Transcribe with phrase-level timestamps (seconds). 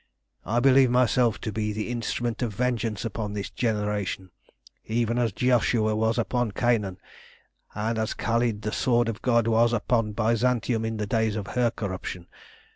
[0.47, 4.31] I believe myself to be the instrument of vengeance upon this generation,
[4.85, 6.97] even as Joshua was upon Canaan,
[7.75, 11.69] and as Khalid the Sword of God was upon Byzantium in the days of her
[11.69, 12.25] corruption.